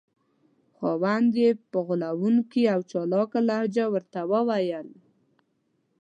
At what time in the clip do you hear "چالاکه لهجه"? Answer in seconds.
2.91-3.85